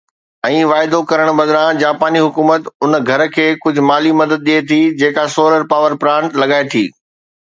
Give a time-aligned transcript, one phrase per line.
[0.47, 5.23] ۽ واعدو ڪرڻ بدران، جاپاني حڪومت ان گهر کي ڪجهه مالي مدد ڏئي ٿي جيڪا
[5.35, 6.85] سولر پاور پلانٽ لڳائي ٿي.